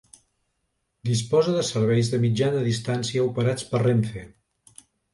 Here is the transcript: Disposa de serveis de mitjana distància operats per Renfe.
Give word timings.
Disposa 1.09 1.53
de 1.59 1.67
serveis 1.69 2.11
de 2.15 2.21
mitjana 2.25 2.65
distància 2.71 3.29
operats 3.31 3.71
per 3.71 3.87
Renfe. 3.89 4.29